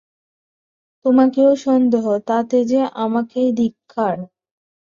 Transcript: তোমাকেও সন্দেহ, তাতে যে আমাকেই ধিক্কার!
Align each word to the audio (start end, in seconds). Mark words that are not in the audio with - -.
তোমাকেও 1.05 1.51
সন্দেহ, 1.57 2.05
তাতে 2.29 2.57
যে 2.65 2.79
আমাকেই 3.03 3.49
ধিক্কার! 3.53 4.15